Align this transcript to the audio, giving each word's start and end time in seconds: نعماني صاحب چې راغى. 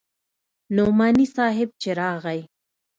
نعماني 0.75 1.25
صاحب 1.35 1.69
چې 1.81 1.89
راغى. 1.99 2.39